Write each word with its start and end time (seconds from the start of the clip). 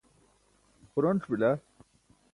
xuronc̣ 0.91 1.23
bila. 1.29 1.51